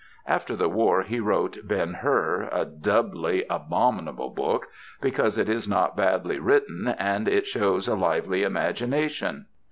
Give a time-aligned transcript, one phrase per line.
[0.25, 4.65] After the war he wrote "Ben Hur," a doubly abominable book,
[4.99, 9.45] because it is not badly written and it shows a lively imagination.